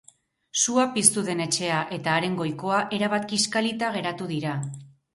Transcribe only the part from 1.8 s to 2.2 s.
eta